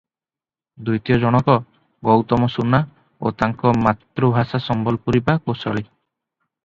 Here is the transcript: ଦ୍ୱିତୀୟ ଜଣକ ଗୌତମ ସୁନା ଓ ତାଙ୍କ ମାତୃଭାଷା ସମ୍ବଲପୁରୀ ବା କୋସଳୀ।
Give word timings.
ଦ୍ୱିତୀୟ 0.87 1.17
ଜଣକ 1.23 1.57
ଗୌତମ 2.09 2.49
ସୁନା 2.55 2.79
ଓ 3.27 3.33
ତାଙ୍କ 3.43 3.75
ମାତୃଭାଷା 3.83 4.63
ସମ୍ବଲପୁରୀ 4.71 5.23
ବା 5.29 5.37
କୋସଳୀ। 5.45 5.87